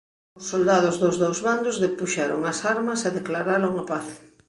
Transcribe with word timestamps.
Os 0.39 0.45
soldados 0.51 0.95
dos 1.01 1.15
dous 1.23 1.39
bandos 1.47 1.75
depuxeron 1.85 2.39
as 2.51 2.59
armas 2.75 2.99
e 3.07 3.09
declararon 3.19 3.73
a 3.81 3.83
paz. 3.91 4.07